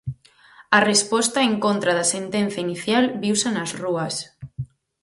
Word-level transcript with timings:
A 0.77 0.79
resposta 0.91 1.39
en 1.49 1.53
contra 1.65 1.91
da 1.99 2.05
sentenza 2.15 2.59
inicial 2.67 3.03
viuse 3.23 3.47
nas 3.51 3.71
rúas. 3.81 4.15